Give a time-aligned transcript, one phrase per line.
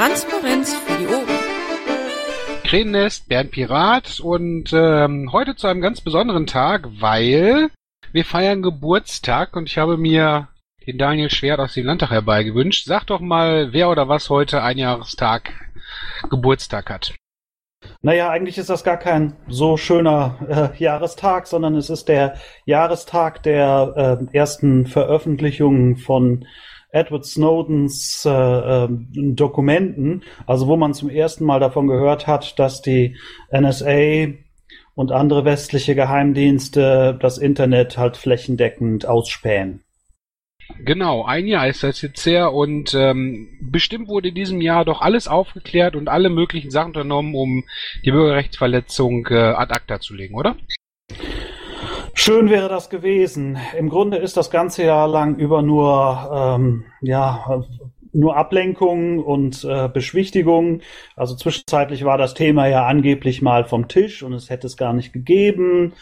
[0.00, 1.26] Transparenz für die Ohren.
[2.64, 7.68] Krähennest, Bernd Pirat und ähm, heute zu einem ganz besonderen Tag, weil
[8.10, 10.48] wir feiern Geburtstag und ich habe mir
[10.86, 12.86] den Daniel Schwert aus dem Landtag herbeigewünscht.
[12.86, 15.52] Sag doch mal, wer oder was heute ein Jahrestag
[16.30, 17.14] Geburtstag hat.
[18.00, 23.42] Naja, eigentlich ist das gar kein so schöner äh, Jahrestag, sondern es ist der Jahrestag
[23.42, 26.46] der äh, ersten Veröffentlichungen von
[26.92, 32.82] Edward Snowdens äh, äh, Dokumenten, also wo man zum ersten Mal davon gehört hat, dass
[32.82, 33.16] die
[33.52, 34.34] NSA
[34.94, 39.82] und andere westliche Geheimdienste das Internet halt flächendeckend ausspähen.
[40.78, 45.00] Genau, ein Jahr ist das jetzt her und ähm, bestimmt wurde in diesem Jahr doch
[45.00, 47.64] alles aufgeklärt und alle möglichen Sachen unternommen, um
[48.04, 50.56] die Bürgerrechtsverletzung äh, ad acta zu legen, oder?
[52.22, 53.56] Schön wäre das gewesen.
[53.78, 57.62] Im Grunde ist das ganze Jahr lang über nur, ähm, ja,
[58.12, 60.82] nur Ablenkung und äh, Beschwichtigung.
[61.16, 64.92] Also zwischenzeitlich war das Thema ja angeblich mal vom Tisch und es hätte es gar
[64.92, 65.94] nicht gegeben.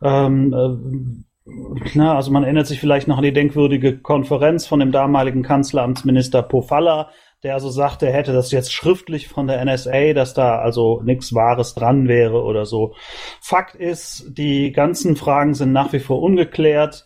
[0.00, 1.50] Ähm, äh,
[1.94, 6.44] na, also man erinnert sich vielleicht noch an die denkwürdige Konferenz von dem damaligen Kanzleramtsminister
[6.44, 7.10] Pofalla,
[7.44, 11.34] der also sagte, er hätte das jetzt schriftlich von der NSA, dass da also nichts
[11.34, 12.94] Wahres dran wäre oder so.
[13.40, 17.04] Fakt ist, die ganzen Fragen sind nach wie vor ungeklärt.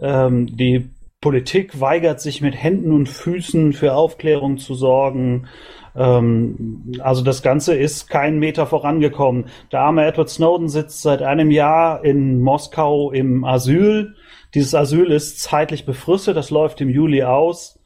[0.00, 5.48] Ähm, die Politik weigert sich mit Händen und Füßen für Aufklärung zu sorgen.
[5.94, 9.46] Ähm, also das Ganze ist kein Meter vorangekommen.
[9.70, 14.14] Der arme Edward Snowden sitzt seit einem Jahr in Moskau im Asyl.
[14.54, 17.78] Dieses Asyl ist zeitlich befristet, das läuft im Juli aus.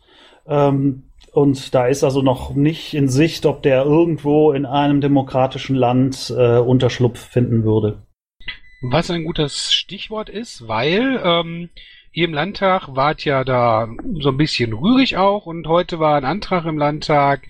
[0.47, 5.77] Ähm, und da ist also noch nicht in Sicht, ob der irgendwo in einem demokratischen
[5.77, 8.03] Land äh, Unterschlupf finden würde.
[8.83, 11.71] Was ein gutes Stichwort ist, weil ähm,
[12.13, 13.89] ihr im Landtag wart ja da
[14.21, 17.49] so ein bisschen rührig auch und heute war ein Antrag im Landtag,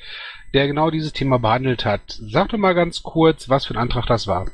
[0.55, 2.01] der genau dieses Thema behandelt hat.
[2.07, 4.47] Sag doch mal ganz kurz, was für ein Antrag das war.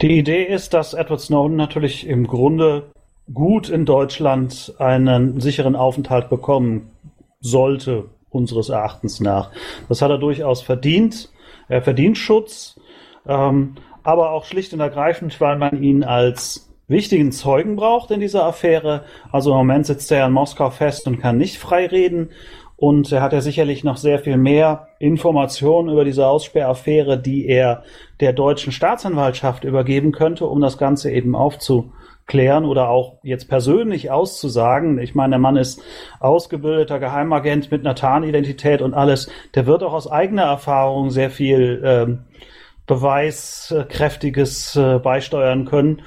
[0.00, 2.90] Die Idee ist, dass Edward Snowden natürlich im Grunde
[3.32, 6.91] gut in Deutschland einen sicheren Aufenthalt bekommen
[7.42, 9.50] sollte, unseres Erachtens nach.
[9.90, 11.28] Das hat er durchaus verdient.
[11.68, 12.80] Er verdient Schutz,
[13.26, 18.44] ähm, aber auch schlicht und ergreifend, weil man ihn als wichtigen Zeugen braucht in dieser
[18.44, 19.04] Affäre.
[19.30, 22.30] Also im Moment sitzt er in Moskau fest und kann nicht frei reden.
[22.76, 27.84] Und er hat ja sicherlich noch sehr viel mehr Informationen über diese Aussperraffäre, die er
[28.18, 31.92] der deutschen Staatsanwaltschaft übergeben könnte, um das Ganze eben aufzu,
[32.26, 34.98] klären oder auch jetzt persönlich auszusagen.
[34.98, 35.82] Ich meine, der Mann ist
[36.20, 39.30] ausgebildeter Geheimagent mit einer Tarnidentität und alles.
[39.54, 42.24] Der wird auch aus eigener Erfahrung sehr viel ähm,
[42.86, 46.02] Beweiskräftiges äh, beisteuern können.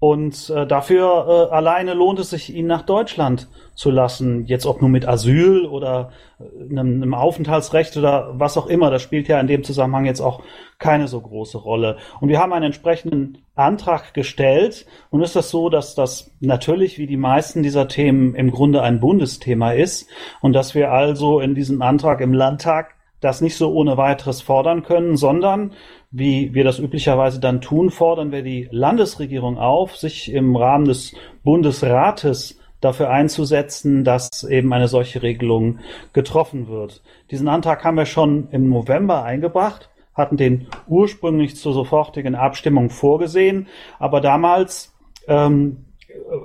[0.00, 4.46] Und äh, dafür äh, alleine lohnt es sich, ihn nach Deutschland zu lassen.
[4.46, 8.90] Jetzt ob nur mit Asyl oder äh, einem, einem Aufenthaltsrecht oder was auch immer.
[8.90, 10.42] Das spielt ja in dem Zusammenhang jetzt auch
[10.78, 11.98] keine so große Rolle.
[12.18, 14.86] Und wir haben einen entsprechenden Antrag gestellt.
[15.10, 19.00] Und ist das so, dass das natürlich wie die meisten dieser Themen im Grunde ein
[19.00, 20.08] Bundesthema ist
[20.40, 24.82] und dass wir also in diesem Antrag im Landtag das nicht so ohne weiteres fordern
[24.82, 25.72] können, sondern
[26.10, 31.14] wie wir das üblicherweise dann tun, fordern wir die Landesregierung auf, sich im Rahmen des
[31.44, 35.78] Bundesrates dafür einzusetzen, dass eben eine solche Regelung
[36.12, 37.02] getroffen wird.
[37.30, 43.68] Diesen Antrag haben wir schon im November eingebracht, hatten den ursprünglich zur sofortigen Abstimmung vorgesehen,
[43.98, 44.94] aber damals
[45.28, 45.84] ähm,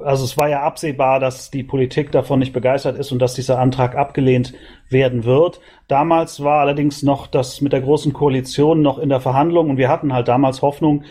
[0.03, 3.59] also es war ja absehbar, dass die Politik davon nicht begeistert ist und dass dieser
[3.59, 4.53] Antrag abgelehnt
[4.89, 5.59] werden wird.
[5.87, 9.89] Damals war allerdings noch das mit der großen Koalition noch in der Verhandlung und wir
[9.89, 11.03] hatten halt damals Hoffnung,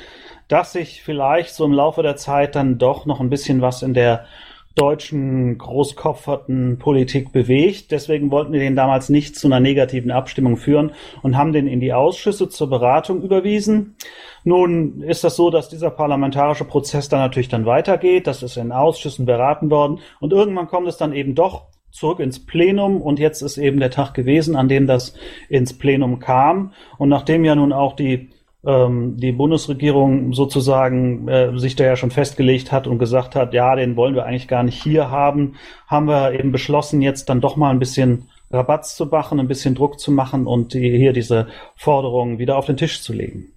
[0.48, 3.94] dass sich vielleicht so im Laufe der Zeit dann doch noch ein bisschen was in
[3.94, 4.26] der
[4.74, 7.92] deutschen großkopferten Politik bewegt.
[7.92, 10.92] Deswegen wollten wir den damals nicht zu einer negativen Abstimmung führen
[11.22, 13.96] und haben den in die Ausschüsse zur Beratung überwiesen.
[14.42, 18.26] Nun ist das so, dass dieser parlamentarische Prozess dann natürlich dann weitergeht.
[18.26, 22.44] Das ist in Ausschüssen beraten worden und irgendwann kommt es dann eben doch zurück ins
[22.44, 25.14] Plenum und jetzt ist eben der Tag gewesen, an dem das
[25.48, 26.72] ins Plenum kam.
[26.98, 28.30] Und nachdem ja nun auch die
[28.66, 33.74] ähm, die Bundesregierung sozusagen äh, sich da ja schon festgelegt hat und gesagt hat, ja,
[33.76, 35.56] den wollen wir eigentlich gar nicht hier haben,
[35.86, 39.74] haben wir eben beschlossen, jetzt dann doch mal ein bisschen Rabatz zu machen, ein bisschen
[39.74, 43.52] Druck zu machen und die, hier diese Forderungen wieder auf den Tisch zu legen.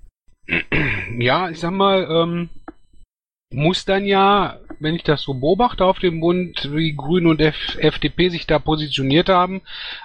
[1.17, 2.49] Ja, ich sag mal, ähm,
[3.51, 7.77] muss dann ja, wenn ich das so beobachte auf dem Bund, wie Grüne und F
[7.79, 9.61] FDP sich da positioniert haben,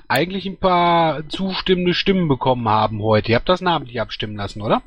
[0.08, 3.32] eigentlich ein paar zustimmende Stimmen bekommen haben heute.
[3.32, 4.82] Ihr habt das namentlich abstimmen lassen, oder?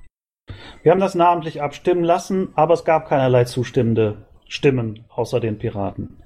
[0.86, 6.18] Wir haben das namentlich abstimmen lassen, aber es gab keinerlei zustimmende Stimmen außer den Piraten.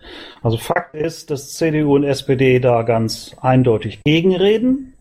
[0.43, 4.95] Also Fakt ist, dass CDU und SPD da ganz eindeutig gegenreden.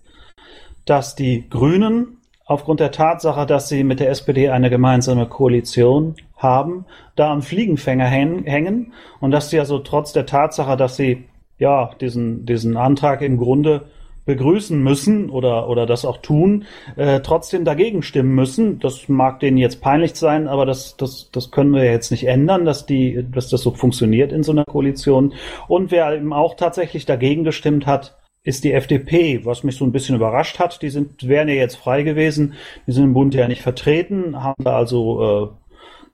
[0.85, 6.87] dass die Grünen aufgrund der Tatsache, dass sie mit der SPD eine gemeinsame Koalition haben,
[7.15, 11.25] da am Fliegenfänger hängen und dass sie also trotz der Tatsache, dass sie
[11.59, 13.91] ja diesen, diesen Antrag im Grunde
[14.29, 16.67] begrüßen müssen oder, oder das auch tun,
[16.97, 18.79] äh, trotzdem dagegen stimmen müssen.
[18.79, 22.67] Das mag denen jetzt peinlich sein, aber das, das, das können wir jetzt nicht ändern,
[22.67, 25.33] dass, die, dass das so funktioniert in so einer Koalition.
[25.67, 29.93] Und wer eben auch tatsächlich dagegen gestimmt hat, ist die FDP, was mich so ein
[29.93, 30.83] bisschen überrascht hat.
[30.83, 32.53] Die sind, wären ja jetzt frei gewesen,
[32.87, 35.57] die sind im Bund ja nicht vertreten, haben da also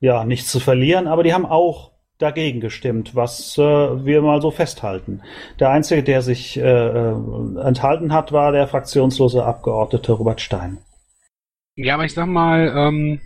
[0.01, 4.41] äh, ja nichts zu verlieren, aber die haben auch dagegen gestimmt, was äh, wir mal
[4.41, 5.23] so festhalten.
[5.59, 7.15] Der Einzige, der sich äh, äh,
[7.61, 10.79] enthalten hat, war der fraktionslose Abgeordnete Robert Stein.
[11.77, 13.21] Ja, aber ich sag mal, ähm,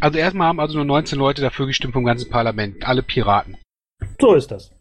[0.00, 3.58] also erstmal haben also nur 19 Leute dafür gestimmt vom ganzen Parlament, alle Piraten.
[4.20, 4.72] So ist das.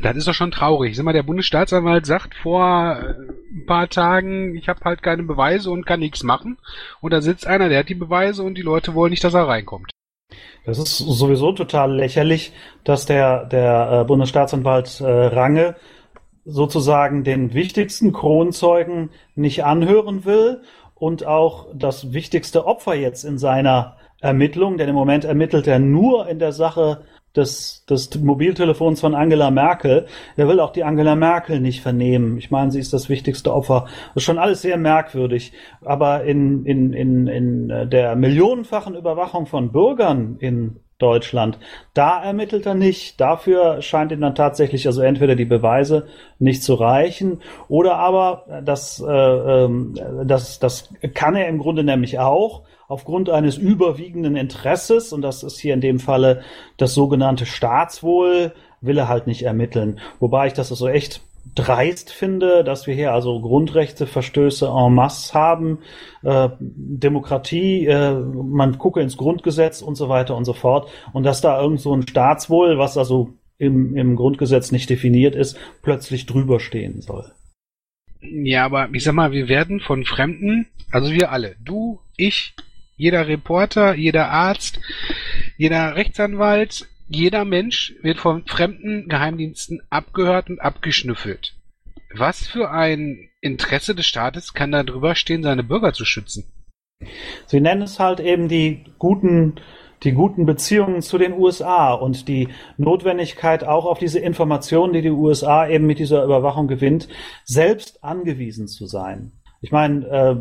[0.00, 0.96] Das ist doch schon traurig.
[0.96, 3.14] Sag mal, der Bundesstaatsanwalt sagt vor äh,
[3.52, 6.58] ein paar Tagen, ich habe halt keine Beweise und kann nichts machen.
[7.00, 9.46] Und da sitzt einer, der hat die Beweise und die Leute wollen nicht, dass er
[9.46, 9.90] reinkommt.
[10.64, 12.52] Das ist sowieso total lächerlich,
[12.84, 15.76] dass der, der äh, Bundesstaatsanwalt äh, Range
[16.44, 20.62] sozusagen den wichtigsten Kronzeugen nicht anhören will
[20.94, 26.28] und auch das wichtigste Opfer jetzt in seiner Ermittlung, denn im Moment ermittelt er nur
[26.28, 27.02] in der Sache
[27.36, 30.06] des, des Mobiltelefons von Angela Merkel.
[30.36, 32.38] Er will auch die Angela Merkel nicht vernehmen.
[32.38, 33.84] Ich meine, sie ist das wichtigste Opfer.
[34.14, 35.52] Das ist schon alles sehr merkwürdig.
[35.84, 41.60] Aber in, in, in, in der millionenfachen Überwachung von Bürgern in Deutschland.
[41.94, 43.20] Da ermittelt er nicht.
[43.20, 46.08] Dafür scheint ihm dann tatsächlich also entweder die Beweise
[46.40, 49.94] nicht zu reichen oder aber das, äh, ähm,
[50.24, 55.58] das, das kann er im Grunde nämlich auch aufgrund eines überwiegenden Interesses, und das ist
[55.58, 56.42] hier in dem Falle
[56.78, 60.00] das sogenannte Staatswohl, will er halt nicht ermitteln.
[60.18, 61.20] Wobei ich das also echt
[61.54, 65.78] dreist finde, dass wir hier also Grundrechteverstöße en masse haben,
[66.22, 71.40] äh, Demokratie, äh, man gucke ins Grundgesetz und so weiter und so fort und dass
[71.40, 76.60] da irgend so ein Staatswohl, was also im, im Grundgesetz nicht definiert ist, plötzlich drüber
[76.60, 77.32] stehen soll.
[78.20, 82.54] Ja, aber ich sag mal, wir werden von Fremden, also wir alle, du, ich,
[82.98, 84.80] jeder Reporter, jeder Arzt,
[85.56, 91.54] jeder Rechtsanwalt, jeder Mensch wird von fremden Geheimdiensten abgehört und abgeschnüffelt.
[92.14, 96.44] Was für ein Interesse des Staates kann da drüber stehen, seine Bürger zu schützen?
[97.46, 99.54] Sie nennen es halt eben die guten,
[100.02, 105.10] die guten Beziehungen zu den USA und die Notwendigkeit auch auf diese Informationen, die die
[105.10, 107.08] USA eben mit dieser Überwachung gewinnt,
[107.44, 109.32] selbst angewiesen zu sein.
[109.60, 110.36] Ich meine, äh,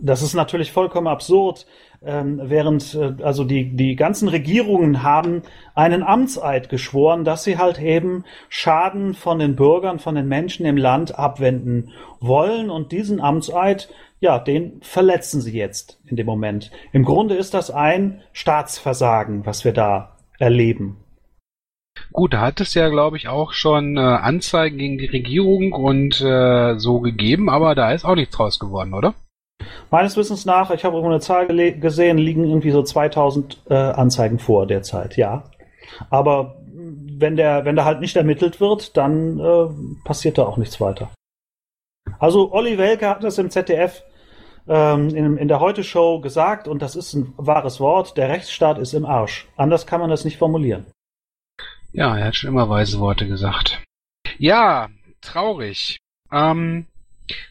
[0.00, 1.66] das ist natürlich vollkommen absurd,
[2.02, 5.42] ähm, während äh, also die die ganzen Regierungen haben
[5.74, 10.76] einen Amtseid geschworen, dass sie halt eben Schaden von den Bürgern, von den Menschen im
[10.76, 13.88] Land abwenden wollen und diesen Amtseid
[14.20, 16.70] ja, den verletzen sie jetzt in dem Moment.
[16.92, 20.98] Im Grunde ist das ein Staatsversagen, was wir da erleben.
[22.12, 26.20] Gut, da hat es ja, glaube ich, auch schon äh, Anzeigen gegen die Regierung und
[26.20, 29.14] äh, so gegeben, aber da ist auch nichts draus geworden, oder?
[29.90, 34.38] Meines Wissens nach, ich habe irgendwo eine Zahl gesehen, liegen irgendwie so 2000 äh, Anzeigen
[34.38, 35.44] vor derzeit, ja.
[36.10, 40.80] Aber wenn der, wenn da halt nicht ermittelt wird, dann äh, passiert da auch nichts
[40.80, 41.10] weiter.
[42.18, 44.02] Also Olli Welke hat das im ZDF
[44.68, 48.94] ähm, in, in der Heute-Show gesagt und das ist ein wahres Wort, der Rechtsstaat ist
[48.94, 49.48] im Arsch.
[49.56, 50.86] Anders kann man das nicht formulieren.
[51.92, 53.82] Ja, er hat schon immer weise Worte gesagt.
[54.38, 54.88] Ja,
[55.20, 55.98] traurig.
[56.32, 56.86] Ähm,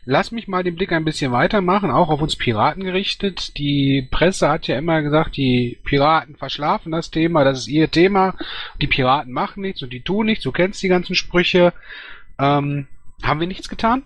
[0.06, 3.58] Lass mich mal den Blick ein bisschen weitermachen, auch auf uns Piraten gerichtet.
[3.58, 8.36] Die Presse hat ja immer gesagt, die Piraten verschlafen das Thema, das ist ihr Thema.
[8.82, 10.44] Die Piraten machen nichts und die tun nichts.
[10.44, 11.74] Du kennst die ganzen Sprüche.
[12.40, 12.88] Ähm,
[13.24, 14.04] haben wir nichts getan?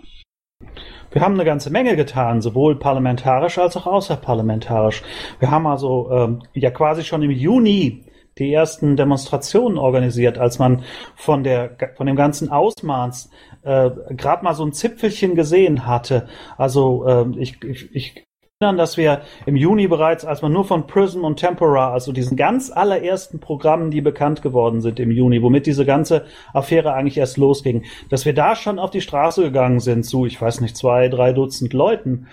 [1.12, 5.04] Wir haben eine ganze Menge getan, sowohl parlamentarisch als auch außerparlamentarisch.
[5.40, 8.06] Wir haben also ähm, ja quasi schon im Juni
[8.38, 10.84] die ersten Demonstrationen organisiert, als man
[11.16, 13.30] von der von dem ganzen Ausmaß
[13.64, 16.28] äh, gerade mal so ein Zipfelchen gesehen hatte.
[16.58, 18.26] Also äh, ich, ich, ich
[18.64, 22.38] erinnern, dass wir im Juni bereits, als man nur von Prism und Tempora, also diesen
[22.38, 27.38] ganz allerersten Programmen, die bekannt geworden sind im Juni, womit diese ganze Affäre eigentlich erst
[27.38, 31.10] losging, dass wir da schon auf die Straße gegangen sind zu, ich weiß nicht, zwei,
[31.10, 32.28] drei Dutzend Leuten.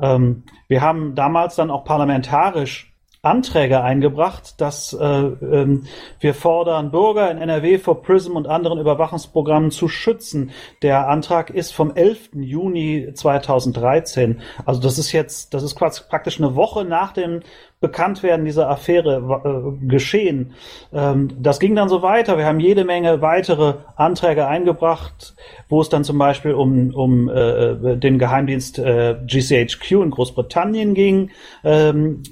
[0.00, 2.93] Ähm, wir haben damals dann auch parlamentarisch
[3.24, 5.84] Anträge eingebracht, dass äh, ähm,
[6.20, 10.50] wir fordern, Bürger in NRW vor PRISM und anderen Überwachungsprogrammen zu schützen.
[10.82, 12.30] Der Antrag ist vom 11.
[12.34, 14.40] Juni 2013.
[14.64, 17.40] Also das ist jetzt, das ist praktisch eine Woche nach dem
[17.84, 20.54] Bekanntwerden dieser Affäre äh, geschehen.
[20.90, 22.38] Ähm, das ging dann so weiter.
[22.38, 25.34] Wir haben jede Menge weitere Anträge eingebracht,
[25.68, 31.30] wo es dann zum Beispiel um, um äh, den Geheimdienst äh, GCHQ in Großbritannien ging.
[31.62, 32.22] Ähm,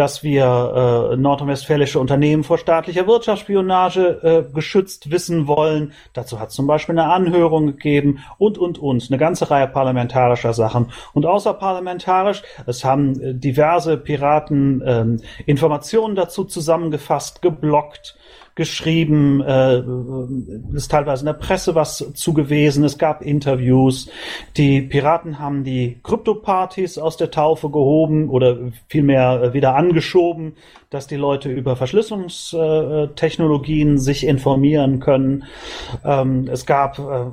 [0.00, 5.92] dass wir äh, nordrhein-westfälische Unternehmen vor staatlicher Wirtschaftsspionage äh, geschützt wissen wollen.
[6.14, 9.08] Dazu hat es zum Beispiel eine Anhörung gegeben und, und, und.
[9.10, 10.90] Eine ganze Reihe parlamentarischer Sachen.
[11.12, 15.04] Und außerparlamentarisch, es haben äh, diverse Piraten äh,
[15.44, 18.16] Informationen dazu zusammengefasst, geblockt,
[18.60, 19.82] geschrieben, äh,
[20.76, 22.34] ist teilweise in der Presse was zu
[22.84, 24.10] es gab Interviews.
[24.58, 30.52] Die Piraten haben die Krypto-Partys aus der Taufe gehoben oder vielmehr wieder angeschoben,
[30.90, 35.44] dass die Leute über Verschlüsselungstechnologien sich informieren können.
[36.04, 37.26] Ähm, es gab äh,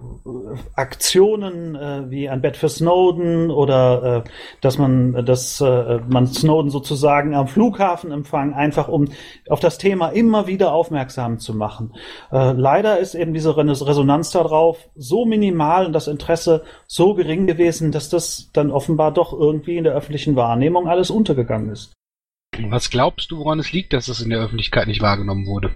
[0.76, 4.22] Aktionen äh, wie ein Bett für Snowden oder äh,
[4.62, 9.08] dass man, dass man Snowden sozusagen am Flughafen empfangen, einfach um
[9.50, 11.94] auf das Thema immer wieder aufmerksam zu machen.
[12.32, 18.10] Leider ist eben diese Resonanz darauf so minimal und das Interesse so gering gewesen, dass
[18.10, 21.97] das dann offenbar doch irgendwie in der öffentlichen Wahrnehmung alles untergegangen ist.
[22.60, 25.72] Was glaubst du, woran es liegt, dass es in der Öffentlichkeit nicht wahrgenommen wurde?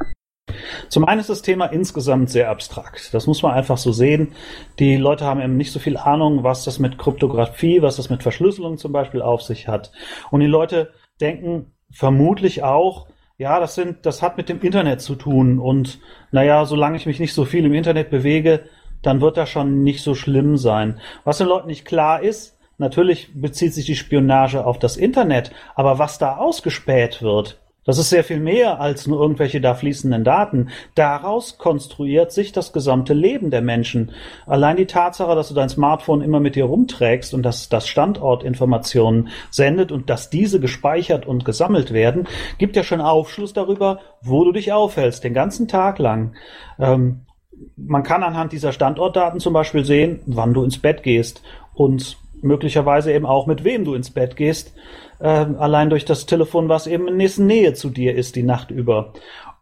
[0.90, 3.14] Zum einen ist das Thema insgesamt sehr abstrakt.
[3.14, 4.34] Das muss man einfach so sehen.
[4.80, 8.24] Die Leute haben eben nicht so viel Ahnung, was das mit Kryptographie, was das mit
[8.24, 9.92] Verschlüsselung zum Beispiel auf sich hat.
[10.32, 13.08] Und die Leute denken vermutlich auch,
[13.38, 15.60] ja, das sind, das hat mit dem Internet zu tun.
[15.60, 16.00] Und
[16.32, 18.66] naja, solange ich mich nicht so viel im Internet bewege,
[19.02, 21.00] dann wird das schon nicht so schlimm sein.
[21.24, 26.00] Was den Leuten nicht klar ist, Natürlich bezieht sich die Spionage auf das Internet, aber
[26.00, 30.70] was da ausgespäht wird, das ist sehr viel mehr als nur irgendwelche da fließenden Daten.
[30.96, 34.14] Daraus konstruiert sich das gesamte Leben der Menschen.
[34.48, 39.30] Allein die Tatsache, dass du dein Smartphone immer mit dir rumträgst und dass das Standortinformationen
[39.52, 44.54] sendet und dass diese gespeichert und gesammelt werden, gibt ja schon Aufschluss darüber, wo du
[44.54, 46.34] dich aufhältst, den ganzen Tag lang.
[46.80, 47.28] Ähm,
[47.76, 51.44] man kann anhand dieser Standortdaten zum Beispiel sehen, wann du ins Bett gehst.
[51.74, 54.74] Und möglicherweise eben auch mit wem du ins Bett gehst,
[55.20, 58.72] äh, allein durch das Telefon, was eben in nächsten Nähe zu dir ist die Nacht
[58.72, 59.14] über.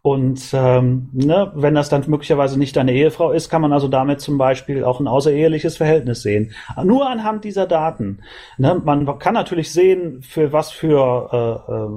[0.02, 4.22] Und ähm, ne, wenn das dann möglicherweise nicht deine Ehefrau ist, kann man also damit
[4.22, 6.54] zum Beispiel auch ein außereheliches Verhältnis sehen.
[6.82, 8.20] Nur anhand dieser Daten.
[8.58, 11.90] Ne, man kann natürlich sehen, für was für äh, äh,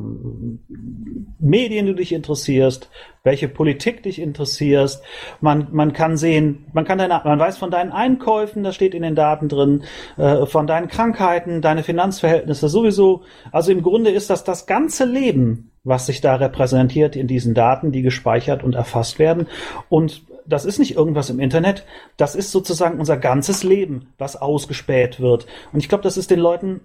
[1.39, 2.91] Medien du dich interessierst,
[3.23, 5.05] welche Politik dich interessierst.
[5.41, 9.03] Man, man kann sehen, man kann deine, man weiß von deinen Einkäufen, das steht in
[9.03, 9.85] den Daten drin,
[10.17, 13.23] äh, von deinen Krankheiten, deine Finanzverhältnisse sowieso.
[13.53, 17.93] Also im Grunde ist das das ganze Leben was sich da repräsentiert in diesen Daten,
[17.93, 19.49] die gespeichert und erfasst werden.
[19.89, 21.85] Und das ist nicht irgendwas im Internet,
[22.17, 25.47] das ist sozusagen unser ganzes Leben, was ausgespäht wird.
[25.73, 26.81] Und ich glaube, das ist den Leuten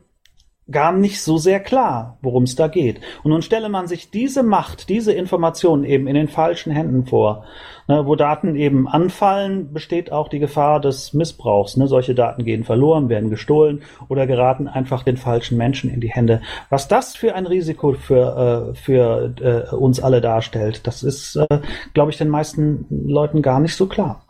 [0.70, 3.00] gar nicht so sehr klar, worum es da geht.
[3.24, 7.46] Und nun stelle man sich diese Macht, diese Informationen eben in den falschen Händen vor.
[7.88, 11.78] Ne, wo Daten eben anfallen, besteht auch die Gefahr des Missbrauchs.
[11.78, 11.88] Ne?
[11.88, 16.42] Solche Daten gehen verloren, werden gestohlen oder geraten einfach den falschen Menschen in die Hände.
[16.70, 21.60] Was das für ein Risiko für, äh, für äh, uns alle darstellt, das ist, äh,
[21.94, 24.26] glaube ich, den meisten Leuten gar nicht so klar.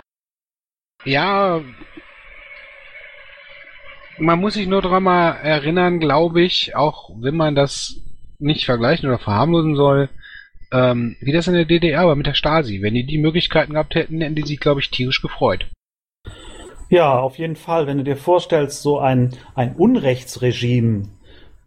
[1.03, 1.61] Ja,
[4.19, 8.01] man muss sich nur daran mal erinnern, glaube ich, auch wenn man das
[8.39, 10.09] nicht vergleichen oder verharmlosen soll,
[10.71, 12.81] ähm, wie das in der DDR war mit der Stasi.
[12.81, 15.67] Wenn die die Möglichkeiten gehabt hätten, hätten die sich, glaube ich, tierisch gefreut.
[16.89, 17.87] Ja, auf jeden Fall.
[17.87, 21.03] Wenn du dir vorstellst, so ein, ein Unrechtsregime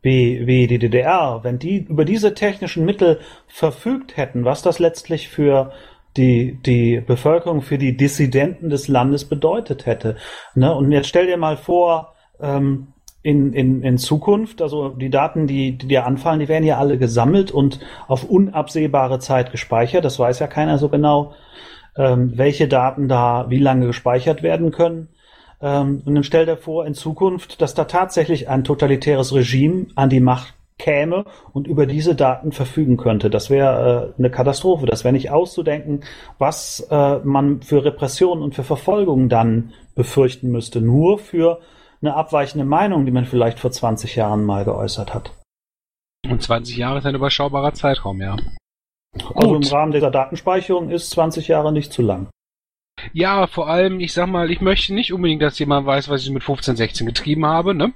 [0.02, 5.28] wie, wie die DDR, wenn die über diese technischen Mittel verfügt hätten, was das letztlich
[5.28, 5.72] für
[6.16, 10.16] die, die Bevölkerung, für die Dissidenten des Landes bedeutet hätte.
[10.54, 10.74] Ne?
[10.74, 12.88] Und jetzt stell dir mal vor, ähm,
[13.22, 16.96] in, in, in Zukunft, also die Daten, die, die dir anfallen, die werden ja alle
[16.96, 20.04] gesammelt und auf unabsehbare Zeit gespeichert.
[20.04, 21.34] Das weiß ja keiner so genau,
[21.96, 25.08] ähm, welche Daten da wie lange gespeichert werden können.
[25.60, 30.08] Ähm, und dann stell dir vor, in Zukunft, dass da tatsächlich ein totalitäres Regime an
[30.08, 33.28] die Macht käme und über diese Daten verfügen könnte.
[33.28, 34.86] Das wäre äh, eine Katastrophe.
[34.86, 36.00] Das wäre nicht auszudenken,
[36.38, 40.80] was äh, man für Repressionen und für Verfolgung dann befürchten müsste.
[40.80, 41.60] Nur für
[42.02, 45.32] eine abweichende Meinung, die man vielleicht vor 20 Jahren mal geäußert hat.
[46.28, 48.36] Und 20 Jahre ist ein überschaubarer Zeitraum, ja.
[49.34, 49.66] Also Gut.
[49.66, 52.28] im Rahmen dieser Datenspeicherung ist 20 Jahre nicht zu lang.
[53.12, 56.30] Ja, vor allem, ich sag mal, ich möchte nicht unbedingt, dass jemand weiß, was ich
[56.30, 57.92] mit 15, 16 getrieben habe, ne?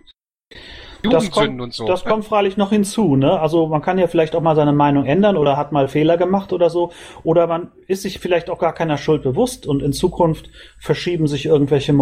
[1.10, 1.86] das kommt, und so.
[1.86, 3.38] Das kommt freilich noch hinzu, ne?
[3.38, 6.52] Also man kann ja vielleicht auch mal seine Meinung ändern oder hat mal Fehler gemacht
[6.52, 6.92] oder so.
[7.22, 11.46] Oder man ist sich vielleicht auch gar keiner Schuld bewusst und in Zukunft verschieben sich
[11.46, 11.92] irgendwelche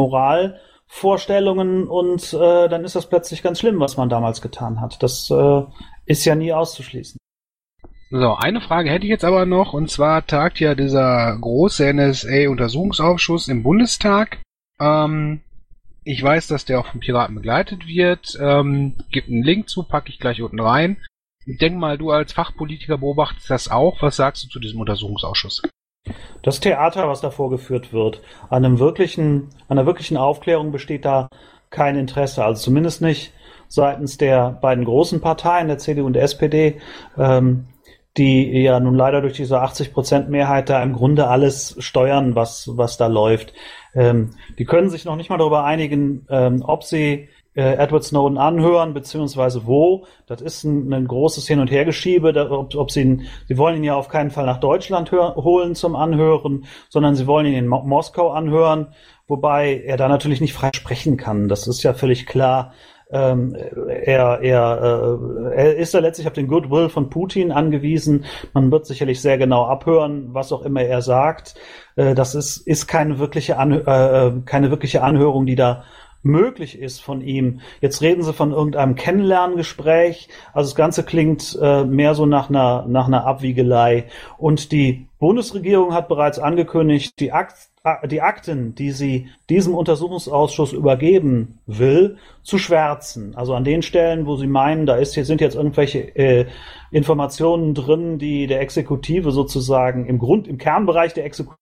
[0.92, 5.02] Moralvorstellungen und äh, dann ist das plötzlich ganz schlimm, was man damals getan hat.
[5.02, 5.62] Das äh,
[6.06, 7.18] ist ja nie auszuschließen.
[8.10, 13.48] So, eine Frage hätte ich jetzt aber noch, und zwar tagt ja dieser große NSA-Untersuchungsausschuss
[13.48, 14.42] im Bundestag.
[14.78, 15.40] Ähm,
[16.04, 18.36] ich weiß, dass der auch von Piraten begleitet wird.
[18.40, 20.98] Ähm, gibt einen Link zu, packe ich gleich unten rein.
[21.46, 24.02] Ich denke mal, du als Fachpolitiker beobachtest das auch.
[24.02, 25.62] Was sagst du zu diesem Untersuchungsausschuss?
[26.42, 31.28] Das Theater, was da vorgeführt wird, an einem wirklichen, einer wirklichen Aufklärung besteht da
[31.70, 32.44] kein Interesse.
[32.44, 33.32] Also zumindest nicht
[33.68, 36.80] seitens der beiden großen Parteien, der CDU und der SPD.
[37.16, 37.66] Ähm,
[38.16, 42.68] die ja nun leider durch diese 80 Prozent Mehrheit da im Grunde alles steuern, was,
[42.76, 43.54] was da läuft.
[43.94, 48.38] Ähm, die können sich noch nicht mal darüber einigen, ähm, ob sie äh, Edward Snowden
[48.38, 50.06] anhören, beziehungsweise wo.
[50.26, 53.76] Das ist ein, ein großes Hin- und Hergeschiebe, da, ob, ob sie, ihn, sie wollen
[53.76, 57.68] ihn ja auf keinen Fall nach Deutschland holen zum Anhören, sondern sie wollen ihn in
[57.68, 58.88] Mo Moskau anhören,
[59.26, 61.48] wobei er da natürlich nicht frei sprechen kann.
[61.48, 62.72] Das ist ja völlig klar.
[63.12, 65.18] Ähm, er, er,
[65.52, 68.24] äh, er ist da letztlich auf den Goodwill von Putin angewiesen.
[68.54, 71.54] Man wird sicherlich sehr genau abhören, was auch immer er sagt.
[71.96, 75.84] Äh, das ist, ist keine wirkliche, Anhö äh, keine wirkliche Anhörung, die da
[76.22, 77.60] möglich ist von ihm.
[77.80, 80.28] Jetzt reden sie von irgendeinem Kennenlerngespräch.
[80.52, 84.06] Also das Ganze klingt äh, mehr so nach einer, nach einer Abwiegelei.
[84.38, 87.54] Und die Bundesregierung hat bereits angekündigt, die, Akt,
[88.06, 93.34] die Akten, die sie diesem Untersuchungsausschuss übergeben will, zu schwärzen.
[93.36, 96.46] Also an den Stellen, wo sie meinen, da ist, hier sind jetzt irgendwelche äh,
[96.90, 101.56] Informationen drin, die der Exekutive sozusagen im Grund, im Kernbereich der Exekutive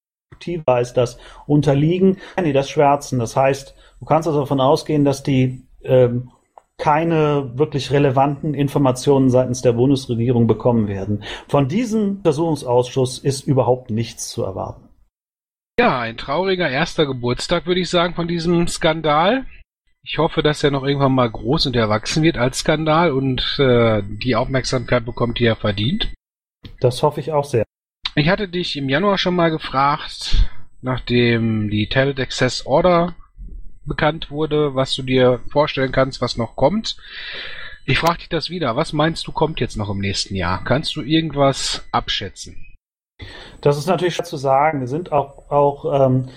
[0.81, 3.19] ist das unterliegen, die das schwärzen.
[3.19, 6.31] Das heißt, Du kannst also davon ausgehen, dass die ähm,
[6.79, 11.23] keine wirklich relevanten Informationen seitens der Bundesregierung bekommen werden.
[11.47, 14.89] Von diesem Untersuchungsausschuss ist überhaupt nichts zu erwarten.
[15.79, 19.47] Ja, ein trauriger erster Geburtstag, würde ich sagen, von diesem Skandal.
[20.03, 24.03] Ich hoffe, dass er noch irgendwann mal groß und erwachsen wird als Skandal und äh,
[24.03, 26.13] die Aufmerksamkeit bekommt, die er verdient.
[26.81, 27.65] Das hoffe ich auch sehr.
[28.15, 33.15] Ich hatte dich im Januar schon mal gefragt, nachdem die Talent Access Order
[33.91, 36.97] bekannt wurde, was du dir vorstellen kannst, was noch kommt.
[37.85, 38.77] Ich frage dich das wieder.
[38.77, 40.65] Was meinst du, kommt jetzt noch im nächsten Jahr?
[40.65, 42.65] Kannst du irgendwas abschätzen?
[43.61, 44.81] Das ist natürlich schwer zu sagen.
[44.81, 46.29] Wir sind auch, auch ähm,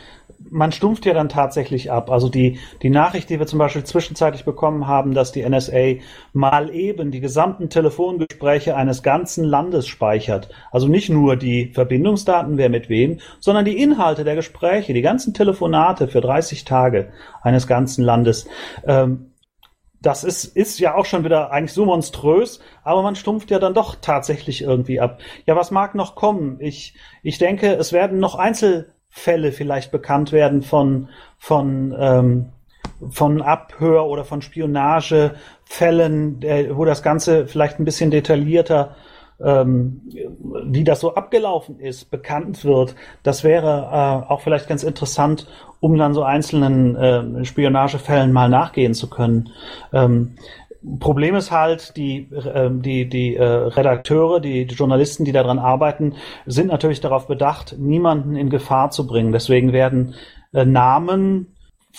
[0.54, 2.12] man stumpft ja dann tatsächlich ab.
[2.12, 5.96] Also die, die Nachricht, die wir zum Beispiel zwischenzeitlich bekommen haben, dass die NSA
[6.32, 10.50] mal eben die gesamten Telefongespräche eines ganzen Landes speichert.
[10.72, 15.34] Also nicht nur die Verbindungsdaten, wer mit wem, sondern die Inhalte der Gespräche, die ganzen
[15.34, 17.12] Telefonate für 30 Tage
[17.42, 18.48] eines ganzen Landes.
[18.86, 19.32] Ähm,
[20.04, 23.74] das ist, ist ja auch schon wieder eigentlich so monströs, aber man stumpft ja dann
[23.74, 25.20] doch tatsächlich irgendwie ab.
[25.46, 26.58] Ja, was mag noch kommen?
[26.60, 32.50] Ich, ich denke, es werden noch Einzel, Fälle vielleicht bekannt werden von, von, ähm,
[33.12, 38.96] von Abhör- oder von Spionagefällen, äh, wo das Ganze vielleicht ein bisschen detaillierter,
[39.40, 40.02] ähm,
[40.66, 42.96] wie das so abgelaufen ist, bekannt wird.
[43.22, 45.48] Das wäre äh, auch vielleicht ganz interessant,
[45.80, 49.52] um dann so einzelnen äh, Spionagefällen mal nachgehen zu können.
[49.94, 50.38] Ähm,
[51.00, 56.16] Problem ist halt, die, äh, die, die äh, Redakteure, die, die Journalisten, die daran arbeiten,
[56.46, 59.32] sind natürlich darauf bedacht, niemanden in Gefahr zu bringen.
[59.32, 60.16] Deswegen werden
[60.54, 61.56] äh, Namen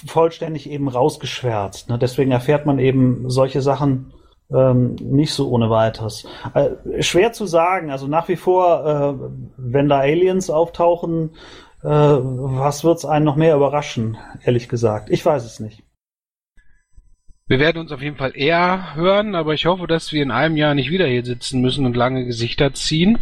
[0.07, 1.89] vollständig eben rausgeschwärzt.
[1.89, 1.99] Ne?
[1.99, 4.13] Deswegen erfährt man eben solche Sachen
[4.53, 6.27] ähm, nicht so ohne weiteres.
[6.53, 7.91] Äh, schwer zu sagen.
[7.91, 9.15] Also nach wie vor, äh,
[9.57, 11.31] wenn da Aliens auftauchen,
[11.83, 15.11] äh, was wird's einen noch mehr überraschen, ehrlich gesagt?
[15.11, 15.84] Ich weiß es nicht.
[17.47, 20.57] Wir werden uns auf jeden Fall eher hören, aber ich hoffe, dass wir in einem
[20.57, 23.19] Jahr nicht wieder hier sitzen müssen und lange Gesichter ziehen.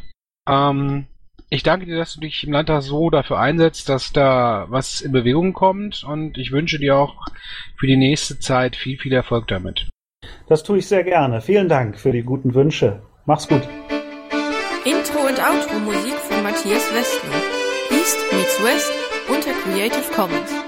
[0.49, 1.07] Ähm,
[1.51, 5.11] ich danke dir, dass du dich im Landtag so dafür einsetzt, dass da was in
[5.11, 7.27] Bewegung kommt und ich wünsche dir auch
[7.77, 9.91] für die nächste Zeit viel, viel Erfolg damit.
[10.49, 11.41] Das tue ich sehr gerne.
[11.41, 13.03] Vielen Dank für die guten Wünsche.
[13.27, 13.63] Mach's gut.
[14.85, 17.41] Intro und Outro Musik von Matthias Westner.
[17.91, 18.93] East meets West
[19.29, 20.62] unter Creative Commons.